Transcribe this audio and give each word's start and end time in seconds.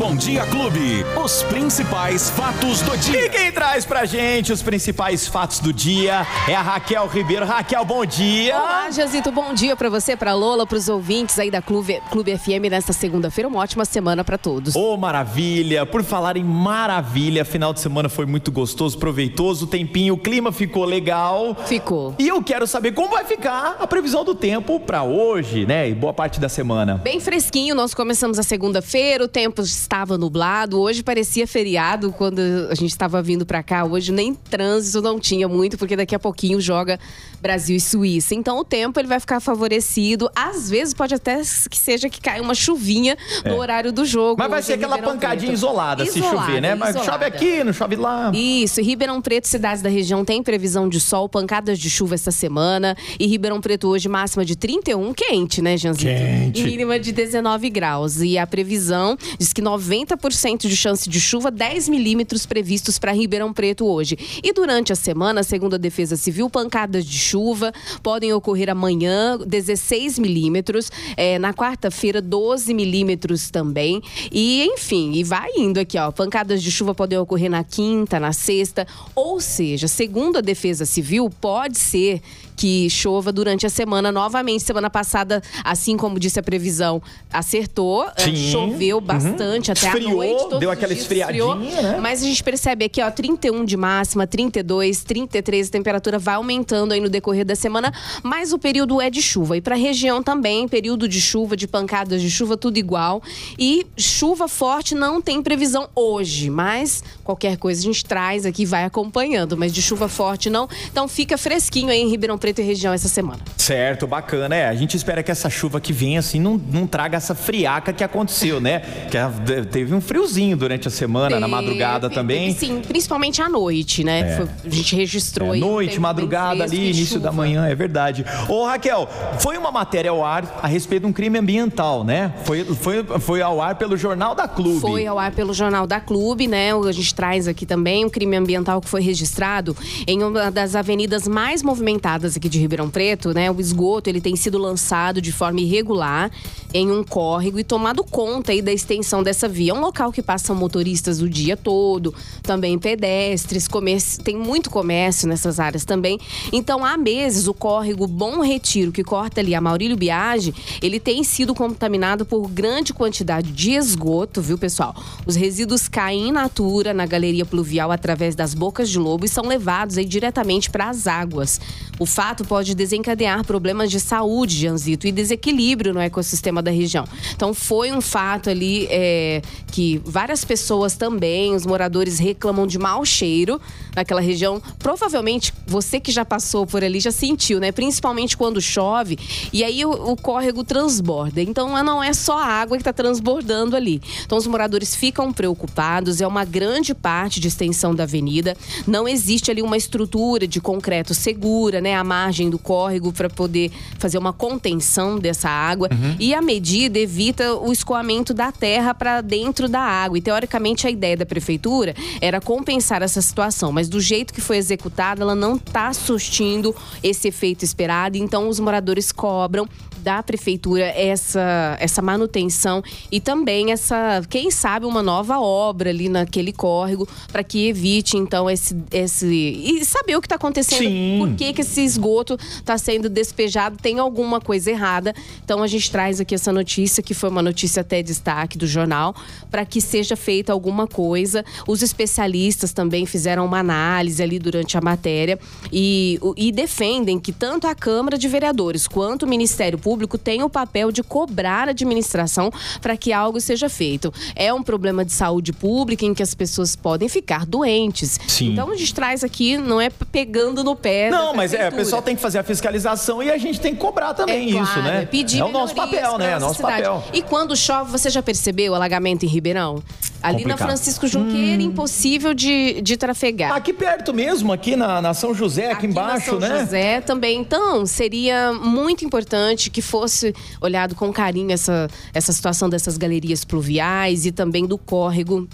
Bom 0.00 0.16
Dia 0.16 0.46
Clube. 0.46 1.04
Os 1.22 1.42
principais 1.42 2.30
fatos 2.30 2.80
do 2.80 2.96
dia. 2.96 3.26
E 3.26 3.28
quem 3.28 3.52
traz 3.52 3.84
pra 3.84 4.06
gente 4.06 4.50
os 4.50 4.62
principais 4.62 5.26
fatos 5.26 5.60
do 5.60 5.74
dia 5.74 6.26
é 6.48 6.54
a 6.54 6.62
Raquel 6.62 7.06
Ribeiro. 7.06 7.44
Raquel, 7.44 7.84
bom 7.84 8.06
dia. 8.06 8.56
Olá, 8.56 8.90
Jazito, 8.90 9.30
bom 9.30 9.52
dia 9.52 9.76
pra 9.76 9.90
você, 9.90 10.16
pra 10.16 10.32
Lola, 10.32 10.66
pros 10.66 10.88
ouvintes 10.88 11.38
aí 11.38 11.50
da 11.50 11.60
Clube, 11.60 12.00
Clube 12.10 12.34
FM 12.34 12.70
nesta 12.70 12.94
segunda-feira. 12.94 13.46
Uma 13.46 13.58
ótima 13.60 13.84
semana 13.84 14.24
pra 14.24 14.38
todos. 14.38 14.74
Ô, 14.74 14.96
maravilha. 14.96 15.84
Por 15.84 16.02
falar 16.02 16.38
em 16.38 16.44
maravilha, 16.44 17.44
final 17.44 17.74
de 17.74 17.80
semana 17.80 18.08
foi 18.08 18.24
muito 18.24 18.50
gostoso, 18.50 18.96
proveitoso, 18.96 19.66
o 19.66 19.68
tempinho, 19.68 20.14
o 20.14 20.18
clima 20.18 20.50
ficou 20.50 20.86
legal. 20.86 21.54
Ficou. 21.66 22.14
E 22.18 22.26
eu 22.26 22.42
quero 22.42 22.66
saber 22.66 22.92
como 22.92 23.10
vai 23.10 23.26
ficar 23.26 23.76
a 23.78 23.86
previsão 23.86 24.24
do 24.24 24.34
tempo 24.34 24.80
pra 24.80 25.02
hoje, 25.02 25.66
né? 25.66 25.90
E 25.90 25.94
boa 25.94 26.14
parte 26.14 26.40
da 26.40 26.48
semana. 26.48 26.94
Bem 26.94 27.20
fresquinho, 27.20 27.74
nós 27.74 27.92
começamos 27.92 28.38
a 28.38 28.42
segunda-feira, 28.42 29.24
o 29.24 29.28
tempo 29.28 29.62
estava 29.90 30.16
nublado. 30.16 30.78
Hoje 30.78 31.02
parecia 31.02 31.48
feriado 31.48 32.12
quando 32.12 32.38
a 32.70 32.74
gente 32.76 32.90
estava 32.92 33.20
vindo 33.20 33.44
para 33.44 33.60
cá. 33.60 33.84
Hoje 33.84 34.12
nem 34.12 34.32
trânsito 34.32 35.02
não 35.02 35.18
tinha 35.18 35.48
muito, 35.48 35.76
porque 35.76 35.96
daqui 35.96 36.14
a 36.14 36.18
pouquinho 36.18 36.60
joga 36.60 36.98
Brasil 37.42 37.74
e 37.74 37.80
Suíça. 37.80 38.36
Então 38.36 38.60
o 38.60 38.64
tempo 38.64 39.00
ele 39.00 39.08
vai 39.08 39.18
ficar 39.18 39.40
favorecido. 39.40 40.30
Às 40.36 40.70
vezes 40.70 40.94
pode 40.94 41.12
até 41.14 41.42
que 41.68 41.76
seja 41.76 42.08
que 42.08 42.20
caia 42.20 42.40
uma 42.40 42.54
chuvinha 42.54 43.18
no 43.44 43.56
horário 43.56 43.92
do 43.92 44.04
jogo. 44.04 44.36
Mas 44.38 44.48
vai 44.48 44.62
ser 44.62 44.74
em 44.74 44.76
aquela 44.76 44.98
pancadinha 44.98 45.48
Preto. 45.50 45.54
isolada, 45.54 46.06
se 46.06 46.18
Isolada, 46.20 46.46
chover, 46.46 46.60
né? 46.60 46.74
Mas 46.76 46.90
isolada. 46.90 47.10
chove 47.12 47.24
aqui, 47.24 47.64
não 47.64 47.72
chove 47.72 47.96
lá. 47.96 48.30
Isso, 48.32 48.80
e 48.80 48.84
Ribeirão 48.84 49.20
Preto, 49.20 49.48
cidades 49.48 49.82
da 49.82 49.88
região, 49.90 50.24
tem 50.24 50.40
previsão 50.40 50.88
de 50.88 51.00
sol, 51.00 51.28
pancadas 51.28 51.80
de 51.80 51.90
chuva 51.90 52.14
essa 52.14 52.30
semana. 52.30 52.96
E 53.18 53.26
Ribeirão 53.26 53.60
Preto 53.60 53.88
hoje, 53.88 54.08
máxima 54.08 54.44
de 54.44 54.54
31, 54.54 55.12
quente, 55.12 55.60
né, 55.60 55.76
Janzito? 55.76 56.04
Quente. 56.06 56.60
E 56.60 56.64
mínima 56.64 56.96
de 57.00 57.10
19 57.10 57.68
graus. 57.70 58.20
E 58.20 58.38
a 58.38 58.46
previsão 58.46 59.16
diz 59.36 59.52
que 59.52 59.60
90% 59.80 60.68
de 60.68 60.76
chance 60.76 61.08
de 61.08 61.20
chuva, 61.20 61.50
10 61.50 61.88
milímetros 61.88 62.46
previstos 62.46 62.98
para 62.98 63.12
Ribeirão 63.12 63.52
Preto 63.52 63.86
hoje. 63.86 64.18
E 64.42 64.52
durante 64.52 64.92
a 64.92 64.96
semana, 64.96 65.42
segundo 65.42 65.74
a 65.74 65.78
Defesa 65.78 66.16
Civil, 66.16 66.50
pancadas 66.50 67.04
de 67.04 67.18
chuva 67.18 67.72
podem 68.02 68.32
ocorrer 68.32 68.68
amanhã, 68.68 69.38
16 69.38 70.18
milímetros. 70.18 70.90
É, 71.16 71.38
na 71.38 71.54
quarta-feira, 71.54 72.20
12 72.20 72.74
milímetros 72.74 73.50
também. 73.50 74.02
E, 74.30 74.64
enfim, 74.64 75.12
e 75.12 75.24
vai 75.24 75.50
indo 75.56 75.78
aqui, 75.78 75.98
ó. 75.98 76.10
Pancadas 76.10 76.62
de 76.62 76.70
chuva 76.70 76.94
podem 76.94 77.18
ocorrer 77.18 77.50
na 77.50 77.64
quinta, 77.64 78.20
na 78.20 78.32
sexta. 78.32 78.86
Ou 79.14 79.40
seja, 79.40 79.88
segundo 79.88 80.38
a 80.38 80.40
Defesa 80.40 80.84
Civil, 80.84 81.30
pode 81.40 81.78
ser 81.78 82.20
que 82.60 82.90
chova 82.90 83.32
durante 83.32 83.64
a 83.66 83.70
semana 83.70 84.12
novamente. 84.12 84.62
Semana 84.64 84.90
passada, 84.90 85.42
assim 85.64 85.96
como 85.96 86.20
disse 86.20 86.38
a 86.38 86.42
previsão, 86.42 87.00
acertou, 87.32 88.04
é, 88.14 88.24
Sim. 88.24 88.36
choveu 88.36 89.00
bastante 89.00 89.72
até 89.72 89.86
Esfriou, 89.86 90.20
a 90.20 90.26
noite. 90.26 90.58
deu 90.58 90.70
aquela 90.70 90.92
dias 90.92 91.04
esfriadinha, 91.04 91.54
né? 91.54 91.98
Mas 92.02 92.22
a 92.22 92.26
gente 92.26 92.44
percebe 92.44 92.84
aqui, 92.84 93.00
ó, 93.00 93.10
31 93.10 93.64
de 93.64 93.78
máxima, 93.78 94.26
32, 94.26 95.02
33, 95.04 95.68
a 95.68 95.70
temperatura 95.70 96.18
vai 96.18 96.34
aumentando 96.34 96.92
aí 96.92 97.00
no 97.00 97.08
decorrer 97.08 97.46
da 97.46 97.54
semana, 97.54 97.94
mas 98.22 98.52
o 98.52 98.58
período 98.58 99.00
é 99.00 99.08
de 99.08 99.22
chuva. 99.22 99.56
E 99.56 99.62
para 99.62 99.74
a 99.74 99.78
região 99.78 100.22
também, 100.22 100.68
período 100.68 101.08
de 101.08 101.18
chuva, 101.18 101.56
de 101.56 101.66
pancadas 101.66 102.20
de 102.20 102.30
chuva, 102.30 102.58
tudo 102.58 102.76
igual. 102.76 103.22
E 103.58 103.86
chuva 103.96 104.46
forte 104.46 104.94
não 104.94 105.22
tem 105.22 105.42
previsão 105.42 105.88
hoje, 105.94 106.50
mas 106.50 107.02
qualquer 107.24 107.56
coisa 107.56 107.80
a 107.80 107.84
gente 107.84 108.04
traz 108.04 108.44
aqui 108.44 108.66
vai 108.66 108.84
acompanhando. 108.84 109.56
Mas 109.56 109.72
de 109.72 109.80
chuva 109.80 110.10
forte 110.10 110.50
não. 110.50 110.68
Então 110.92 111.08
fica 111.08 111.38
fresquinho 111.38 111.88
aí 111.88 112.02
em 112.02 112.10
Ribeirão 112.10 112.36
Preto 112.36 112.49
e 112.58 112.62
região 112.64 112.92
essa 112.92 113.08
semana. 113.08 113.40
Certo, 113.56 114.06
bacana. 114.06 114.54
É, 114.54 114.68
a 114.68 114.74
gente 114.74 114.96
espera 114.96 115.22
que 115.22 115.30
essa 115.30 115.48
chuva 115.50 115.80
que 115.80 115.92
vem 115.92 116.18
assim 116.18 116.40
não, 116.40 116.56
não 116.70 116.86
traga 116.86 117.16
essa 117.16 117.34
friaca 117.34 117.92
que 117.92 118.02
aconteceu, 118.02 118.60
né? 118.60 118.80
Que 119.10 119.18
teve 119.66 119.94
um 119.94 120.00
friozinho 120.00 120.56
durante 120.56 120.88
a 120.88 120.90
semana, 120.90 121.38
na 121.38 121.46
Teve, 121.46 121.50
madrugada 121.50 122.10
também. 122.10 122.52
Sim, 122.54 122.80
principalmente 122.86 123.40
à 123.42 123.48
noite, 123.48 124.02
né? 124.04 124.36
Foi- 124.36 124.48
a 124.66 124.74
gente 124.74 124.96
registrou 124.96 125.50
É, 125.50 125.54
aí 125.54 125.60
noite, 125.60 125.98
madrugada 126.00 126.64
ali, 126.64 126.86
início 126.86 127.06
chuva. 127.14 127.20
da 127.20 127.32
manhã, 127.32 127.66
é 127.66 127.74
verdade. 127.74 128.24
Ô 128.48 128.64
Raquel, 128.66 129.08
foi 129.38 129.56
uma 129.56 129.70
matéria 129.70 130.10
ao 130.10 130.24
ar 130.24 130.58
a 130.62 130.66
respeito 130.66 131.02
de 131.02 131.08
um 131.08 131.12
crime 131.12 131.38
ambiental, 131.38 132.02
né? 132.04 132.32
Foi, 132.44 132.64
foi, 132.64 133.04
foi 133.20 133.42
ao 133.42 133.60
ar 133.60 133.76
pelo 133.76 133.96
Jornal 133.96 134.34
da 134.34 134.48
Clube. 134.48 134.80
Foi 134.80 135.06
ao 135.06 135.18
ar 135.18 135.32
pelo 135.32 135.52
Jornal 135.54 135.86
da 135.86 136.00
Clube, 136.00 136.46
né? 136.46 136.72
A 136.74 136.92
gente 136.92 137.14
traz 137.14 137.46
aqui 137.46 137.64
também 137.66 138.04
um 138.04 138.10
crime 138.10 138.36
ambiental 138.36 138.80
que 138.80 138.88
foi 138.88 139.02
registrado 139.02 139.76
em 140.06 140.22
uma 140.22 140.50
das 140.50 140.74
avenidas 140.74 141.26
mais 141.28 141.62
movimentadas 141.62 142.36
aqui 142.40 142.48
de 142.48 142.58
Ribeirão 142.58 142.88
Preto, 142.88 143.34
né? 143.34 143.50
O 143.50 143.60
esgoto, 143.60 144.08
ele 144.08 144.20
tem 144.20 144.34
sido 144.34 144.56
lançado 144.56 145.20
de 145.20 145.30
forma 145.30 145.60
irregular 145.60 146.30
em 146.72 146.90
um 146.90 147.04
córrego 147.04 147.58
e 147.58 147.64
tomado 147.64 148.02
conta 148.02 148.52
aí 148.52 148.62
da 148.62 148.72
extensão 148.72 149.22
dessa 149.22 149.46
via. 149.46 149.72
É 149.72 149.74
um 149.74 149.80
local 149.80 150.10
que 150.10 150.22
passam 150.22 150.56
motoristas 150.56 151.20
o 151.20 151.28
dia 151.28 151.56
todo, 151.56 152.14
também 152.42 152.78
pedestres, 152.78 153.68
comércio, 153.68 154.22
tem 154.22 154.36
muito 154.36 154.70
comércio 154.70 155.28
nessas 155.28 155.60
áreas 155.60 155.84
também. 155.84 156.18
Então, 156.50 156.84
há 156.84 156.96
meses, 156.96 157.46
o 157.46 157.52
córrego 157.52 158.06
Bom 158.06 158.40
Retiro, 158.40 158.90
que 158.90 159.04
corta 159.04 159.40
ali 159.40 159.54
a 159.54 159.60
Maurílio 159.60 159.96
Biagi, 159.96 160.54
ele 160.80 160.98
tem 160.98 161.22
sido 161.22 161.54
contaminado 161.54 162.24
por 162.24 162.48
grande 162.48 162.94
quantidade 162.94 163.52
de 163.52 163.72
esgoto, 163.72 164.40
viu, 164.40 164.56
pessoal? 164.56 164.94
Os 165.26 165.36
resíduos 165.36 165.88
caem 165.88 166.28
in 166.28 166.32
natura 166.32 166.94
na 166.94 167.04
galeria 167.04 167.44
pluvial 167.44 167.92
através 167.92 168.34
das 168.34 168.54
bocas 168.54 168.88
de 168.88 168.98
lobo 168.98 169.26
e 169.26 169.28
são 169.28 169.44
levados 169.44 169.98
aí 169.98 170.04
diretamente 170.06 170.70
para 170.70 170.88
as 170.88 171.06
águas. 171.06 171.60
O 172.00 172.06
fato 172.06 172.44
pode 172.44 172.74
desencadear 172.74 173.44
problemas 173.44 173.90
de 173.90 174.00
saúde, 174.00 174.58
Janzito, 174.58 175.06
e 175.06 175.12
desequilíbrio 175.12 175.92
no 175.92 176.00
ecossistema 176.00 176.62
da 176.62 176.70
região. 176.70 177.04
Então, 177.36 177.52
foi 177.52 177.92
um 177.92 178.00
fato 178.00 178.48
ali 178.48 178.86
é, 178.90 179.42
que 179.70 180.00
várias 180.02 180.42
pessoas 180.42 180.96
também, 180.96 181.54
os 181.54 181.66
moradores 181.66 182.18
reclamam 182.18 182.66
de 182.66 182.78
mau 182.78 183.04
cheiro 183.04 183.60
naquela 183.94 184.20
região. 184.20 184.62
Provavelmente 184.78 185.52
você 185.66 186.00
que 186.00 186.10
já 186.10 186.24
passou 186.24 186.66
por 186.66 186.82
ali 186.82 187.00
já 187.00 187.10
sentiu, 187.10 187.60
né? 187.60 187.70
Principalmente 187.72 188.36
quando 188.36 188.60
chove 188.60 189.18
e 189.52 189.62
aí 189.62 189.84
o, 189.84 189.90
o 189.90 190.16
córrego 190.16 190.64
transborda. 190.64 191.40
Então 191.40 191.82
não 191.84 192.02
é 192.02 192.12
só 192.12 192.38
a 192.38 192.46
água 192.46 192.76
que 192.76 192.80
está 192.80 192.92
transbordando 192.92 193.76
ali. 193.76 194.00
Então 194.24 194.38
os 194.38 194.46
moradores 194.46 194.94
ficam 194.94 195.32
preocupados. 195.32 196.20
É 196.20 196.26
uma 196.26 196.44
grande 196.44 196.94
parte 196.94 197.40
de 197.40 197.48
extensão 197.48 197.94
da 197.94 198.04
avenida. 198.04 198.56
Não 198.86 199.06
existe 199.06 199.50
ali 199.50 199.62
uma 199.62 199.76
estrutura 199.76 200.46
de 200.46 200.60
concreto 200.60 201.14
segura, 201.14 201.80
né? 201.80 201.89
A 201.94 202.04
margem 202.04 202.48
do 202.48 202.58
córrego 202.58 203.12
para 203.12 203.28
poder 203.28 203.70
fazer 203.98 204.18
uma 204.18 204.32
contenção 204.32 205.18
dessa 205.18 205.48
água. 205.48 205.88
E 206.18 206.34
a 206.34 206.40
medida 206.40 206.98
evita 206.98 207.54
o 207.54 207.72
escoamento 207.72 208.32
da 208.32 208.50
terra 208.52 208.94
para 208.94 209.20
dentro 209.20 209.68
da 209.68 209.80
água. 209.80 210.18
E 210.18 210.20
teoricamente 210.20 210.86
a 210.86 210.90
ideia 210.90 211.16
da 211.16 211.26
prefeitura 211.26 211.94
era 212.20 212.40
compensar 212.40 213.02
essa 213.02 213.20
situação, 213.20 213.72
mas 213.72 213.88
do 213.88 214.00
jeito 214.00 214.32
que 214.32 214.40
foi 214.40 214.56
executada, 214.56 215.22
ela 215.22 215.34
não 215.34 215.56
está 215.56 215.92
surtindo 215.92 216.74
esse 217.02 217.28
efeito 217.28 217.64
esperado. 217.64 218.16
Então 218.16 218.48
os 218.48 218.60
moradores 218.60 219.12
cobram 219.12 219.68
da 220.00 220.22
prefeitura 220.22 220.84
essa 220.84 221.76
essa 221.78 222.02
manutenção 222.02 222.82
e 223.10 223.20
também 223.20 223.72
essa, 223.72 224.22
quem 224.28 224.50
sabe, 224.50 224.86
uma 224.86 225.02
nova 225.02 225.38
obra 225.40 225.90
ali 225.90 226.08
naquele 226.08 226.52
córrego 226.52 227.08
para 227.30 227.44
que 227.44 227.68
evite 227.68 228.16
então 228.16 228.48
esse 228.48 228.76
esse 228.90 229.26
e 229.26 229.84
saber 229.84 230.16
o 230.16 230.20
que 230.20 230.26
está 230.26 230.36
acontecendo, 230.36 230.88
Sim. 230.88 231.16
por 231.18 231.34
que 231.34 231.52
que 231.52 231.60
esse 231.60 231.82
esgoto 231.82 232.38
está 232.40 232.76
sendo 232.78 233.08
despejado, 233.08 233.76
tem 233.80 233.98
alguma 233.98 234.40
coisa 234.40 234.70
errada. 234.70 235.14
Então 235.44 235.62
a 235.62 235.66
gente 235.66 235.90
traz 235.90 236.20
aqui 236.20 236.34
essa 236.34 236.52
notícia 236.52 237.02
que 237.02 237.14
foi 237.14 237.28
uma 237.28 237.42
notícia 237.42 237.80
até 237.80 238.02
destaque 238.02 238.56
do 238.56 238.66
jornal 238.66 239.14
para 239.50 239.64
que 239.64 239.80
seja 239.80 240.16
feita 240.16 240.52
alguma 240.52 240.86
coisa. 240.86 241.44
Os 241.66 241.82
especialistas 241.82 242.72
também 242.72 243.06
fizeram 243.06 243.44
uma 243.44 243.58
análise 243.58 244.22
ali 244.22 244.38
durante 244.38 244.76
a 244.76 244.80
matéria 244.80 245.38
e, 245.72 246.18
e 246.36 246.52
defendem 246.52 247.18
que 247.18 247.32
tanto 247.32 247.66
a 247.66 247.74
Câmara 247.74 248.16
de 248.16 248.28
Vereadores 248.28 248.86
quanto 248.86 249.24
o 249.24 249.28
Ministério 249.28 249.78
Público 249.78 249.89
têm 250.22 250.42
o 250.42 250.50
papel 250.50 250.90
de 250.92 251.02
cobrar 251.02 251.68
a 251.68 251.70
administração 251.70 252.50
para 252.80 252.96
que 252.96 253.12
algo 253.12 253.40
seja 253.40 253.68
feito. 253.68 254.12
É 254.34 254.52
um 254.52 254.62
problema 254.62 255.04
de 255.04 255.12
saúde 255.12 255.52
pública 255.52 256.04
em 256.04 256.14
que 256.14 256.22
as 256.22 256.34
pessoas 256.34 256.76
podem 256.76 257.08
ficar 257.08 257.46
doentes. 257.46 258.18
Sim. 258.26 258.52
Então 258.52 258.70
a 258.70 258.76
gente 258.76 258.94
traz 258.94 259.24
aqui, 259.24 259.56
não 259.56 259.80
é 259.80 259.90
pegando 259.90 260.62
no 260.64 260.76
pé. 260.76 261.10
Não, 261.10 261.34
mas 261.34 261.54
é, 261.54 261.68
o 261.68 261.72
pessoal 261.72 262.02
tem 262.02 262.14
que 262.16 262.22
fazer 262.22 262.38
a 262.38 262.42
fiscalização 262.42 263.22
e 263.22 263.30
a 263.30 263.38
gente 263.38 263.60
tem 263.60 263.74
que 263.74 263.80
cobrar 263.80 264.14
também 264.14 264.36
É 264.36 264.60
isso, 264.62 264.72
claro, 264.72 264.82
né? 264.82 265.02
é 265.02 265.06
Pedir 265.06 265.40
é 265.40 265.44
o 265.44 265.50
nosso 265.50 265.74
papel, 265.74 266.18
né? 266.18 266.32
É 266.32 266.38
nosso 266.38 266.56
cidade. 266.56 266.82
papel. 266.82 267.04
E 267.12 267.22
quando 267.22 267.56
chove, 267.56 267.90
você 267.90 268.10
já 268.10 268.22
percebeu 268.22 268.72
o 268.72 268.74
alagamento 268.74 269.24
em 269.24 269.28
Ribeirão? 269.28 269.82
Ali 270.22 270.38
Complicado. 270.42 270.60
na 270.60 270.66
Francisco 270.66 271.06
Junqueira, 271.06 271.62
impossível 271.62 272.34
de, 272.34 272.82
de 272.82 272.96
trafegar. 272.98 273.52
Aqui 273.52 273.72
perto 273.72 274.12
mesmo, 274.12 274.52
aqui 274.52 274.76
na, 274.76 275.00
na 275.00 275.14
São 275.14 275.32
José, 275.34 275.70
aqui, 275.70 275.86
embaixo, 275.86 276.34
na 276.34 276.40
São 276.40 276.48
né? 276.56 276.60
José 276.60 277.00
também. 277.00 277.40
Então, 277.40 277.86
seria 277.86 278.52
muito 278.52 279.02
importante 279.02 279.70
que 279.70 279.79
fosse 279.80 280.34
olhado 280.60 280.94
com 280.94 281.12
carinho 281.12 281.52
essa, 281.52 281.88
essa 282.12 282.32
situação 282.32 282.68
dessas 282.68 282.96
galerias 282.96 283.44
pluviais 283.44 284.26
e 284.26 284.32
também 284.32 284.66
do 284.66 284.78
córrego 284.78 285.48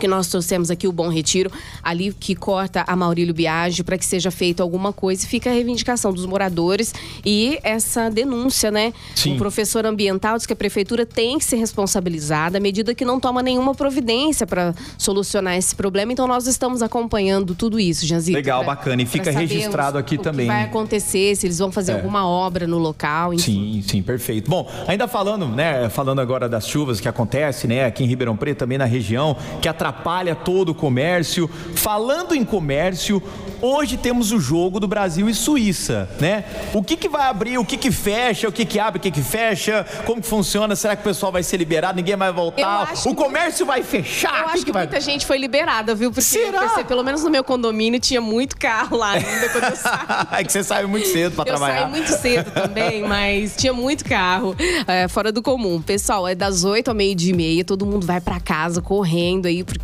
que 0.00 0.08
nós 0.08 0.26
trouxemos 0.28 0.70
aqui 0.70 0.88
o 0.88 0.92
Bom 0.92 1.08
Retiro, 1.08 1.50
ali 1.82 2.12
que 2.12 2.34
corta 2.34 2.82
a 2.86 2.96
Maurílio 2.96 3.34
Biagi, 3.34 3.84
para 3.84 3.96
que 3.98 4.04
seja 4.04 4.30
feito 4.30 4.62
alguma 4.62 4.92
coisa. 4.92 5.22
E 5.24 5.26
fica 5.28 5.50
a 5.50 5.52
reivindicação 5.52 6.12
dos 6.12 6.24
moradores 6.26 6.92
e 7.24 7.58
essa 7.62 8.08
denúncia, 8.10 8.70
né? 8.70 8.92
Sim. 9.14 9.34
O 9.34 9.38
professor 9.38 9.84
ambiental 9.86 10.36
diz 10.36 10.46
que 10.46 10.52
a 10.52 10.56
prefeitura 10.56 11.04
tem 11.04 11.38
que 11.38 11.44
ser 11.44 11.56
responsabilizada 11.56 12.56
à 12.58 12.60
medida 12.60 12.94
que 12.94 13.04
não 13.04 13.20
toma 13.20 13.42
nenhuma 13.42 13.74
providência 13.74 14.46
para 14.46 14.74
solucionar 14.96 15.56
esse 15.56 15.74
problema. 15.76 16.12
Então 16.12 16.26
nós 16.26 16.46
estamos 16.46 16.80
acompanhando 16.82 17.54
tudo 17.54 17.78
isso, 17.78 18.06
Janzito. 18.06 18.36
Legal, 18.36 18.64
pra- 18.64 18.74
bacana. 18.74 19.02
E 19.02 19.06
fica 19.06 19.30
registrado 19.30 19.98
aqui 19.98 20.16
também. 20.16 20.46
vai 20.46 20.64
acontecer, 20.64 21.36
se 21.36 21.46
eles 21.46 21.58
vão 21.58 21.70
fazer 21.70 21.92
É. 21.92 21.94
alguma 21.96 22.26
obra 22.26 22.66
no 22.66 22.78
local, 22.78 23.34
enfim. 23.34 23.82
Sim, 23.82 23.82
sim, 23.86 24.02
perfeito. 24.02 24.50
Bom, 24.50 24.66
ainda 24.86 25.06
falando, 25.06 25.46
né, 25.48 25.88
falando 25.90 26.20
agora 26.20 26.48
das 26.48 26.66
chuvas 26.66 27.00
que 27.00 27.08
acontecem, 27.08 27.68
né, 27.68 27.84
aqui 27.84 28.02
em 28.02 28.06
Ribeirão 28.06 28.36
Preto, 28.36 28.58
também 28.58 28.78
na 28.78 28.84
região, 28.86 29.36
que 29.60 29.68
atrapalha 29.68 29.89
todo 29.92 30.70
o 30.70 30.74
comércio. 30.74 31.48
Falando 31.74 32.34
em 32.34 32.44
comércio, 32.44 33.22
hoje 33.60 33.96
temos 33.96 34.32
o 34.32 34.40
jogo 34.40 34.80
do 34.80 34.86
Brasil 34.88 35.28
e 35.28 35.34
Suíça, 35.34 36.08
né? 36.20 36.44
O 36.72 36.82
que 36.82 36.96
que 36.96 37.08
vai 37.08 37.22
abrir, 37.28 37.58
o 37.58 37.64
que 37.64 37.76
que 37.76 37.90
fecha, 37.90 38.48
o 38.48 38.52
que 38.52 38.64
que 38.64 38.78
abre, 38.78 38.98
o 38.98 39.02
que 39.02 39.10
que 39.10 39.22
fecha, 39.22 39.86
como 40.06 40.20
que 40.20 40.26
funciona? 40.28 40.74
Será 40.76 40.96
que 40.96 41.02
o 41.02 41.04
pessoal 41.04 41.30
vai 41.32 41.42
ser 41.42 41.56
liberado, 41.56 41.96
ninguém 41.96 42.16
vai 42.16 42.28
Eu 42.30 42.34
voltar? 42.34 42.92
O 42.92 43.10
que- 43.10 43.14
comércio 43.14 43.66
vai 43.66 43.82
fechar? 43.82 44.40
Eu 44.42 44.48
acho 44.48 44.64
que, 44.64 44.72
vai... 44.72 44.84
muita 44.84 45.00
gente 45.00 45.26
foi 45.26 45.38
liberada, 45.38 45.94
viu? 45.94 46.10
Porque 46.10 46.22
Será? 46.22 46.46
eu 46.56 46.60
percebi, 46.60 46.84
pelo 46.88 47.02
menos 47.04 47.22
no 47.22 47.30
meu 47.30 47.44
condomínio 47.44 48.00
tinha 48.00 48.20
muito 48.20 48.56
carro 48.56 48.96
lá 48.96 49.12
ainda 49.12 49.48
quando 49.50 49.64
eu 49.64 49.76
saí. 49.76 50.00
é 50.40 50.44
que 50.44 50.52
você 50.52 50.64
sai 50.64 50.86
muito 50.86 51.06
cedo 51.08 51.34
para 51.34 51.42
Eu 51.50 51.56
trabalhar. 51.56 51.82
saí 51.82 51.90
muito 51.90 52.08
cedo 52.08 52.50
também, 52.50 53.02
mas 53.06 53.54
tinha 53.56 53.72
muito 53.72 54.04
carro 54.04 54.54
é, 54.86 55.06
fora 55.08 55.30
do 55.32 55.42
comum. 55.42 55.80
Pessoal, 55.82 56.26
é 56.26 56.34
das 56.34 56.64
8 56.64 56.88
ao 56.88 56.94
meio-dia 56.94 57.32
e 57.32 57.36
meia, 57.36 57.64
todo 57.64 57.84
mundo 57.86 58.06
vai 58.06 58.20
pra 58.20 58.40
casa 58.40 58.80
correndo 58.80 59.46
aí, 59.46 59.62
porque 59.62 59.79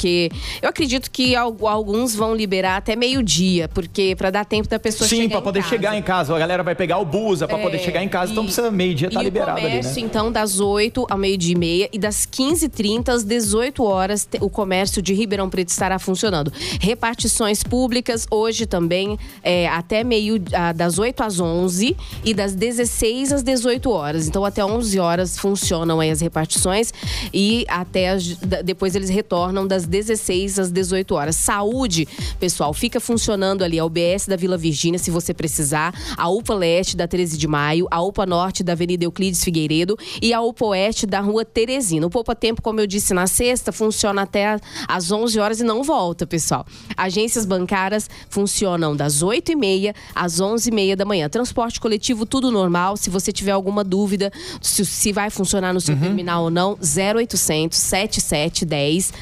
eu 0.62 0.68
acredito 0.68 1.10
que 1.10 1.34
al- 1.34 1.56
alguns 1.66 2.14
vão 2.14 2.34
liberar 2.34 2.76
até 2.76 2.94
meio-dia, 2.96 3.68
porque 3.68 4.14
pra 4.16 4.30
dar 4.30 4.44
tempo 4.44 4.68
da 4.68 4.78
pessoa 4.78 5.08
Sim, 5.08 5.16
chegar 5.16 5.28
para 5.30 5.38
em 5.38 5.42
poder 5.44 5.60
casa. 5.60 5.70
chegar 5.70 5.96
em 5.96 6.02
casa. 6.02 6.34
A 6.34 6.38
galera 6.38 6.62
vai 6.62 6.74
pegar 6.74 6.98
o 6.98 7.04
busa 7.04 7.46
para 7.48 7.58
poder 7.58 7.76
É, 7.76 7.80
chegar 7.80 8.02
em 8.02 8.08
casa, 8.08 8.32
então 8.32 8.44
e- 8.44 8.46
precisa 8.46 8.70
meio-dia 8.70 9.08
estar 9.08 9.20
e 9.20 9.24
liberado 9.24 9.58
o 9.58 9.62
comércio, 9.62 9.90
ali, 9.92 10.00
né? 10.02 10.06
então, 10.08 10.30
das 10.32 10.60
8 10.60 11.06
ao 11.08 11.16
meio-dia 11.18 11.52
e 11.54 11.58
meia 11.58 11.88
e 11.92 11.98
das 11.98 12.26
15h30 12.26 13.08
às 13.12 13.24
18 13.24 13.82
horas, 13.84 14.28
o 14.40 14.50
comércio 14.50 15.00
de 15.00 15.14
Ribeirão 15.14 15.48
Preto 15.48 15.68
estará 15.68 15.98
funcionando. 15.98 16.52
Repartições 16.80 17.62
públicas 17.62 18.26
hoje 18.30 18.66
também, 18.66 19.18
é, 19.42 19.68
até 19.68 20.02
meio, 20.04 20.38
das 20.74 20.98
8 20.98 21.22
às 21.22 21.40
11 21.40 21.96
e 22.24 22.34
das 22.34 22.54
16 22.54 23.32
às 23.32 23.42
18 23.42 23.90
horas. 23.90 24.26
Então, 24.28 24.44
até 24.44 24.64
11 24.64 24.98
horas 24.98 25.38
funcionam 25.38 26.00
aí 26.00 26.10
as 26.10 26.20
repartições 26.20 26.92
e 27.32 27.64
até 27.68 28.10
as- 28.10 28.36
depois 28.64 28.94
eles 28.94 29.08
retornam 29.08 29.66
das 29.66 29.85
16 29.86 30.58
às 30.58 30.70
18 30.70 31.14
horas. 31.14 31.36
Saúde, 31.36 32.06
pessoal, 32.38 32.72
fica 32.72 33.00
funcionando 33.00 33.62
ali 33.62 33.78
a 33.78 33.84
UBS 33.84 34.26
da 34.26 34.36
Vila 34.36 34.56
Virgínia, 34.56 34.98
se 34.98 35.10
você 35.10 35.32
precisar, 35.32 35.94
a 36.16 36.28
UPA 36.28 36.54
Leste 36.54 36.96
da 36.96 37.06
13 37.06 37.38
de 37.38 37.46
Maio, 37.46 37.86
a 37.90 38.02
UPA 38.02 38.26
Norte 38.26 38.62
da 38.62 38.72
Avenida 38.72 39.04
Euclides 39.04 39.42
Figueiredo 39.42 39.96
e 40.20 40.32
a 40.32 40.40
UPA 40.40 40.66
Oeste 40.66 41.06
da 41.06 41.20
Rua 41.20 41.44
Teresina. 41.44 42.06
O 42.06 42.10
Poupa 42.10 42.34
Tempo, 42.34 42.62
como 42.62 42.80
eu 42.80 42.86
disse 42.86 43.14
na 43.14 43.26
sexta, 43.26 43.72
funciona 43.72 44.22
até 44.22 44.58
às 44.88 45.10
11 45.10 45.38
horas 45.38 45.60
e 45.60 45.64
não 45.64 45.82
volta, 45.82 46.26
pessoal. 46.26 46.66
Agências 46.96 47.44
bancárias 47.44 48.08
funcionam 48.28 48.94
das 48.96 49.22
8h30 49.22 49.94
às 50.14 50.40
11h30 50.40 50.96
da 50.96 51.04
manhã. 51.04 51.28
Transporte 51.28 51.80
coletivo, 51.80 52.26
tudo 52.26 52.50
normal. 52.50 52.96
Se 52.96 53.10
você 53.10 53.32
tiver 53.32 53.52
alguma 53.52 53.82
dúvida 53.84 54.32
se, 54.60 54.84
se 54.84 55.12
vai 55.12 55.30
funcionar 55.30 55.72
no 55.72 55.80
seu 55.80 55.96
terminal 55.98 56.44
ou 56.44 56.50
não, 56.50 56.72
0800 56.72 57.78
7710 57.78 59.12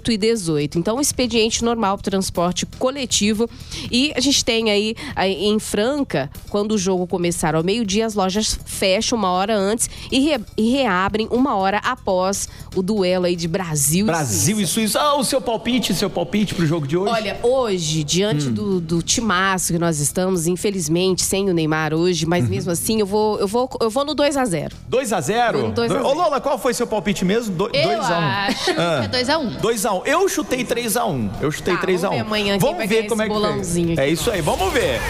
118. 0.00 0.78
Então, 0.78 1.00
expediente 1.00 1.64
normal 1.64 1.96
para 1.98 2.10
transporte 2.10 2.66
coletivo. 2.78 3.48
E 3.90 4.12
a 4.16 4.20
gente 4.20 4.44
tem 4.44 4.70
aí, 4.70 4.94
em 5.18 5.58
Franca, 5.58 6.30
quando 6.50 6.72
o 6.72 6.78
jogo 6.78 7.06
começar 7.06 7.54
ao 7.54 7.62
meio-dia, 7.62 8.06
as 8.06 8.14
lojas 8.14 8.58
fecham 8.64 9.18
uma 9.18 9.30
hora 9.30 9.56
antes 9.56 9.88
e, 10.10 10.20
re- 10.20 10.40
e 10.56 10.70
reabrem 10.70 11.28
uma 11.30 11.56
hora 11.56 11.78
após 11.78 12.48
o 12.74 12.82
duelo 12.82 13.26
aí 13.26 13.36
de 13.36 13.46
Brasil, 13.48 14.06
Brasil 14.06 14.58
e 14.60 14.62
e 14.62 14.66
Suíça. 14.66 15.00
Ah, 15.00 15.16
o 15.16 15.24
seu 15.24 15.40
palpite, 15.40 15.92
seu 15.94 16.08
palpite 16.08 16.54
pro 16.54 16.64
jogo 16.66 16.86
de 16.86 16.96
hoje? 16.96 17.12
Olha, 17.12 17.38
hoje, 17.42 18.04
diante 18.04 18.46
Hum. 18.46 18.52
do, 18.52 18.80
do 18.80 19.02
timaço 19.02 19.72
que 19.72 19.78
nós 19.78 19.98
estamos, 20.00 20.46
infelizmente, 20.46 21.22
sem 21.22 21.50
o 21.50 21.52
Neymar 21.54 21.92
hoje, 21.92 22.24
mas 22.26 22.48
mesmo 22.48 22.70
assim, 22.70 23.00
eu 23.00 23.06
vou, 23.06 23.38
eu 23.38 23.46
vou, 23.48 23.68
eu 23.80 23.90
vou 23.90 24.04
no 24.04 24.14
2 24.14 24.36
a 24.36 24.44
0 24.44 24.74
2 24.88 25.12
a 25.12 25.20
0 25.20 25.58
Vou 25.58 25.68
no 25.68 25.74
2 25.74 25.90
a 25.90 25.94
0. 25.94 26.06
Ô 26.06 26.12
Lola, 26.14 26.40
qual 26.40 26.58
foi 26.58 26.72
seu 26.74 26.86
palpite 26.86 27.24
mesmo? 27.24 27.54
2 27.54 27.72
Eu 27.74 27.90
a 27.90 27.94
1 27.94 28.22
acho 28.48 28.64
que 28.64 28.70
é 28.70 29.08
2x1. 29.08 29.08
2 29.08 29.28
a 29.28 29.38
1 29.38 29.60
Eu 30.04 30.28
chutei 30.28 30.64
3 30.64 30.96
a 30.96 31.06
1 31.06 31.30
Eu 31.40 31.50
chutei 31.50 31.74
Tá, 31.74 31.80
3 31.80 32.04
a 32.04 32.10
1 32.10 32.10
vamos 32.10 32.18
ver 32.18 32.26
amanhã 32.26 32.58
quem 32.58 32.74
vai 32.76 32.86
ganhar 32.86 33.04
esse 33.06 33.28
bolãozinho 33.28 34.00
É 34.00 34.08
isso 34.08 34.30
aí, 34.30 34.40
vamos 34.40 34.72
ver. 34.72 35.00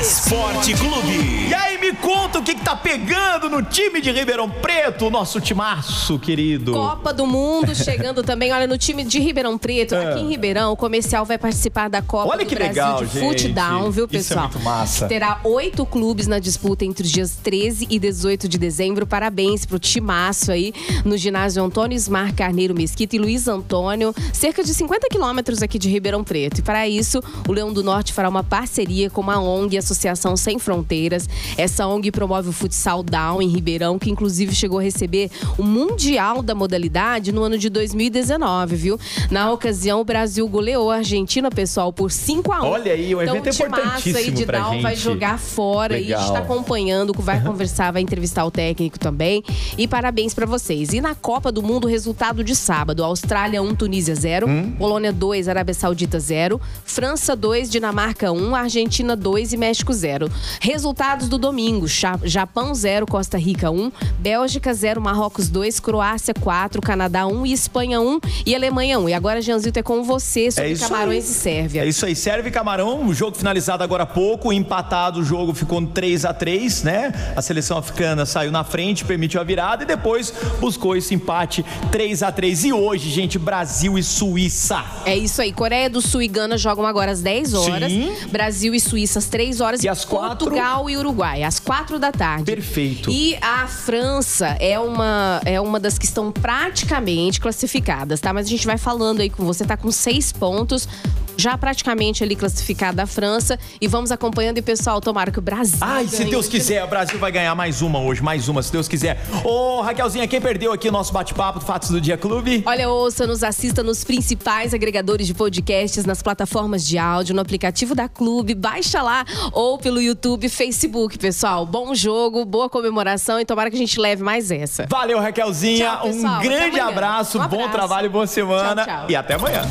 Esporte 0.00 0.74
Clube. 0.74 1.46
E 1.48 1.54
aí, 1.54 1.78
me 1.90 1.96
conta 1.96 2.38
o 2.38 2.42
que, 2.42 2.54
que 2.54 2.64
tá 2.64 2.76
pegando 2.76 3.48
no 3.50 3.62
time 3.62 4.00
de 4.00 4.12
Ribeirão 4.12 4.48
Preto, 4.48 5.06
o 5.06 5.10
nosso 5.10 5.40
timaço, 5.40 6.20
querido. 6.20 6.72
Copa 6.72 7.12
do 7.12 7.26
Mundo 7.26 7.74
chegando 7.74 8.22
também. 8.22 8.52
Olha, 8.52 8.66
no 8.68 8.78
time 8.78 9.02
de 9.02 9.18
Ribeirão 9.18 9.58
Preto, 9.58 9.94
É. 9.96 10.12
aqui 10.12 10.20
em 10.20 10.28
Ribeirão, 10.28 10.72
o 10.72 10.76
comercial 10.76 11.24
vai 11.24 11.36
participar 11.36 11.88
da 11.88 12.00
Copa 12.00 12.28
Olha 12.30 12.44
do 12.44 12.48
que 12.48 12.54
Brasil 12.54 12.70
legal, 12.74 13.04
de 13.04 13.06
gente. 13.12 13.20
Footdown, 13.24 13.90
viu, 13.90 14.04
Isso 14.04 14.14
é 14.14 14.18
pessoal? 14.18 14.48
muito 14.48 14.60
massa. 14.60 15.08
Terá 15.08 15.40
oito 15.42 15.84
clubes 15.84 16.28
na 16.28 16.38
disputa 16.38 16.84
entre 16.84 17.04
os 17.04 17.10
dias 17.10 17.36
13 17.42 17.88
e 17.90 17.98
18 17.98 18.46
de 18.48 18.56
dezembro. 18.56 19.04
Parabéns 19.04 19.66
pro 19.66 19.78
timaço 19.78 20.52
aí 20.52 20.72
no 21.04 21.16
ginásio 21.16 21.64
Antônio 21.64 21.96
Ismar 21.96 22.32
Carneiro 22.34 22.72
Mesquita 22.74 23.16
e 23.16 23.18
Luiz 23.18 23.48
Antônio, 23.48 24.14
cerca 24.32 24.62
de 24.62 24.72
50 24.72 25.08
quilômetros 25.10 25.60
aqui 25.60 25.76
de 25.78 25.88
Ribeirão 25.88 26.22
Preto. 26.22 26.58
E 26.60 26.62
para 26.62 26.86
isso, 26.88 27.20
o 27.48 27.52
Leão 27.52 27.72
do 27.72 27.82
Norte 27.82 28.12
fará 28.12 28.28
uma 28.28 28.44
parceria 28.44 29.10
com 29.10 29.28
a 29.28 29.40
ONG 29.40 29.76
Associação 29.76 30.36
Sem 30.36 30.56
Fronteiras. 30.58 31.28
Essa 31.58 31.79
ONG 31.86 32.10
promove 32.10 32.48
o 32.48 32.52
futsal 32.52 33.02
down 33.02 33.40
em 33.42 33.48
Ribeirão, 33.48 33.98
que 33.98 34.10
inclusive 34.10 34.54
chegou 34.54 34.78
a 34.78 34.82
receber 34.82 35.30
o 35.58 35.62
Mundial 35.62 36.42
da 36.42 36.54
modalidade 36.54 37.32
no 37.32 37.42
ano 37.42 37.58
de 37.58 37.68
2019, 37.68 38.76
viu? 38.76 39.00
Na 39.30 39.50
ocasião, 39.52 40.00
o 40.00 40.04
Brasil 40.04 40.46
goleou 40.48 40.90
a 40.90 40.96
Argentina, 40.96 41.50
pessoal, 41.50 41.92
por 41.92 42.10
5 42.10 42.52
a 42.52 42.62
1 42.62 42.66
Olha 42.66 42.92
aí, 42.92 43.14
um 43.14 43.22
então, 43.22 43.36
evento 43.36 43.52
o 43.52 43.56
timaço 43.56 43.74
aí 43.80 43.86
importantíssimo 43.88 44.36
de 44.36 44.46
pra 44.46 44.58
down 44.60 44.80
vai 44.80 44.96
jogar 44.96 45.38
fora 45.38 45.98
e 45.98 46.12
a 46.12 46.18
gente 46.18 46.28
Legal. 46.28 46.32
tá 46.32 46.38
acompanhando, 46.40 47.12
vai 47.18 47.40
conversar, 47.44 47.92
vai 47.92 48.02
entrevistar 48.02 48.44
o 48.44 48.50
técnico 48.50 48.98
também. 48.98 49.42
E 49.78 49.86
parabéns 49.86 50.34
pra 50.34 50.46
vocês. 50.46 50.92
E 50.92 51.00
na 51.00 51.14
Copa 51.14 51.52
do 51.52 51.62
Mundo, 51.62 51.86
resultado 51.86 52.42
de 52.42 52.54
sábado: 52.56 53.04
Austrália 53.04 53.62
1, 53.62 53.74
Tunísia 53.74 54.14
0, 54.14 54.48
Hum? 54.48 54.72
Polônia 54.78 55.12
2, 55.12 55.48
Arábia 55.48 55.74
Saudita 55.74 56.18
0, 56.18 56.60
França 56.84 57.36
2, 57.36 57.70
Dinamarca 57.70 58.32
1, 58.32 58.54
Argentina 58.54 59.14
2 59.14 59.52
e 59.52 59.56
México 59.56 59.92
0. 59.92 60.30
Resultados 60.60 61.28
do 61.28 61.38
domingo: 61.38 61.69
Ja- 61.86 62.18
Japão 62.24 62.74
0, 62.74 63.06
Costa 63.06 63.38
Rica 63.38 63.70
1, 63.70 63.90
Bélgica 64.18 64.72
0, 64.74 65.00
Marrocos 65.00 65.48
2, 65.48 65.80
Croácia 65.80 66.34
4, 66.34 66.80
Canadá 66.80 67.26
1 67.26 67.46
e 67.46 67.52
Espanha 67.52 68.00
1 68.00 68.20
e 68.46 68.54
Alemanha 68.54 68.98
1. 68.98 69.08
E 69.08 69.14
agora, 69.14 69.40
Janzito, 69.40 69.78
é 69.78 69.82
com 69.82 70.02
você 70.02 70.50
sobre 70.50 70.72
É 70.72 70.76
Camarões 70.76 71.24
aí. 71.24 71.30
e 71.30 71.34
Sérvia. 71.34 71.84
É 71.84 71.88
isso 71.88 72.04
aí, 72.06 72.14
serve 72.16 72.48
e 72.48 72.52
Camarão, 72.52 73.06
o 73.06 73.14
jogo 73.14 73.36
finalizado 73.36 73.82
agora 73.82 74.02
há 74.02 74.06
pouco, 74.06 74.52
empatado 74.52 75.20
o 75.20 75.24
jogo 75.24 75.54
ficou 75.54 75.80
no 75.80 75.88
3 75.88 76.24
a 76.24 76.32
3 76.34 76.82
né? 76.82 77.12
A 77.36 77.42
seleção 77.42 77.76
africana 77.78 78.24
saiu 78.26 78.50
na 78.52 78.64
frente, 78.64 79.04
permitiu 79.04 79.40
a 79.40 79.44
virada 79.44 79.82
e 79.84 79.86
depois 79.86 80.32
buscou 80.60 80.96
esse 80.96 81.14
empate 81.14 81.64
3 81.90 82.22
a 82.22 82.30
3 82.32 82.64
E 82.64 82.72
hoje, 82.72 83.10
gente, 83.10 83.38
Brasil 83.38 83.98
e 83.98 84.02
Suíça. 84.02 84.84
É 85.04 85.16
isso 85.16 85.40
aí. 85.42 85.52
Coreia 85.52 85.88
do 85.90 86.00
Sul 86.00 86.22
e 86.22 86.28
Gana 86.28 86.56
jogam 86.56 86.86
agora 86.86 87.10
às 87.12 87.20
10 87.20 87.54
horas. 87.54 87.90
Sim. 87.90 88.12
Brasil 88.30 88.74
e 88.74 88.80
Suíça 88.80 89.18
às 89.18 89.26
3 89.26 89.60
horas. 89.60 89.82
E 89.82 89.88
às 89.88 90.04
quatro? 90.04 90.46
Portugal 90.50 90.88
e 90.88 90.96
Uruguai 90.96 91.42
às 91.50 91.58
4 91.58 91.98
da 91.98 92.12
tarde. 92.12 92.44
Perfeito. 92.44 93.10
E 93.10 93.36
a 93.40 93.66
França 93.66 94.56
é 94.60 94.78
uma, 94.78 95.40
é 95.44 95.60
uma 95.60 95.80
das 95.80 95.98
que 95.98 96.04
estão 96.04 96.30
praticamente 96.30 97.40
classificadas, 97.40 98.20
tá? 98.20 98.32
Mas 98.32 98.46
a 98.46 98.48
gente 98.48 98.64
vai 98.64 98.78
falando 98.78 99.20
aí 99.20 99.28
com 99.28 99.44
você, 99.44 99.64
tá 99.64 99.76
com 99.76 99.90
seis 99.90 100.30
pontos. 100.30 100.88
Já 101.36 101.56
praticamente 101.56 102.22
ali 102.22 102.36
classificada 102.36 103.02
a 103.02 103.06
França. 103.06 103.58
E 103.80 103.88
vamos 103.88 104.12
acompanhando. 104.12 104.58
E, 104.58 104.62
pessoal, 104.62 105.00
tomara 105.00 105.30
que 105.30 105.38
o 105.38 105.42
Brasil. 105.42 105.78
Ai, 105.80 106.06
se 106.06 106.24
Deus 106.26 106.46
quiser, 106.46 106.84
o 106.84 106.86
Brasil 106.86 107.18
vai 107.18 107.32
ganhar 107.32 107.54
mais 107.54 107.80
uma 107.80 107.98
hoje, 107.98 108.22
mais 108.22 108.46
uma, 108.46 108.62
se 108.62 108.70
Deus 108.70 108.86
quiser. 108.86 109.18
Ô, 109.42 109.80
Raquelzinha, 109.80 110.28
quem 110.28 110.38
perdeu 110.38 110.70
aqui 110.70 110.88
o 110.90 110.92
nosso 110.92 111.14
bate-papo 111.14 111.60
do 111.60 111.64
Fatos 111.64 111.88
do 111.88 111.98
Dia 111.98 112.18
Clube? 112.18 112.62
Olha, 112.66 112.90
ouça, 112.90 113.26
nos 113.26 113.42
assista 113.42 113.82
nos 113.82 114.04
principais 114.04 114.74
agregadores 114.74 115.26
de 115.26 115.32
podcasts, 115.32 116.04
nas 116.04 116.20
plataformas 116.20 116.86
de 116.86 116.98
áudio, 116.98 117.34
no 117.34 117.40
aplicativo 117.40 117.94
da 117.94 118.06
Clube, 118.06 118.54
baixa 118.54 119.00
lá 119.00 119.24
ou 119.52 119.78
pelo 119.78 120.00
YouTube, 120.02 120.46
Facebook, 120.46 121.18
pessoal. 121.18 121.39
Bom 121.68 121.94
jogo, 121.94 122.44
boa 122.44 122.68
comemoração 122.68 123.40
e 123.40 123.44
tomara 123.44 123.70
que 123.70 123.76
a 123.76 123.78
gente 123.78 123.98
leve 123.98 124.22
mais 124.22 124.50
essa. 124.50 124.86
Valeu, 124.88 125.18
Raquelzinha. 125.20 125.86
Tchau, 125.96 126.02
pessoal. 126.02 126.38
um 126.38 126.42
grande 126.42 126.80
abraço, 126.80 127.38
Um 127.38 127.42
bom 127.48 127.56
abraço. 127.56 127.70
trabalho, 127.72 128.10
boa 128.10 128.26
semana 128.26 128.84
Tchau, 128.84 128.96
tchau. 128.96 129.06
e 129.08 129.16
até 129.16 129.34
amanhã. 129.34 129.62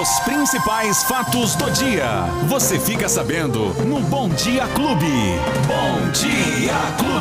Os 0.00 0.18
principais 0.20 1.04
fatos 1.04 1.54
do 1.54 1.70
dia. 1.70 2.04
Você 2.48 2.80
fica 2.80 3.08
sabendo 3.08 3.66
no 3.84 4.00
Bom 4.00 4.28
Dia 4.30 4.66
Clube. 4.74 5.06
Bom 5.68 6.10
Dia 6.10 6.74
Clube. 6.98 7.14